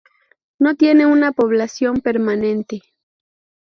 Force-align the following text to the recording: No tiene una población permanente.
No 0.57 0.73
tiene 0.77 1.05
una 1.05 1.31
población 1.31 1.99
permanente. 2.01 2.81